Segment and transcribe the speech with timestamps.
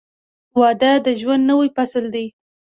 [0.59, 2.25] •واده د ژوند نوی فصل دی.